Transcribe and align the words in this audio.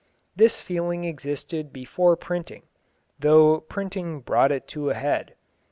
This 0.35 0.59
feeling 0.59 1.03
existed 1.03 1.71
before 1.71 2.15
printing, 2.15 2.63
though 3.19 3.59
printing 3.59 4.21
brought 4.21 4.51
it 4.51 4.67
to 4.69 4.89
a 4.89 4.95
head. 4.95 5.35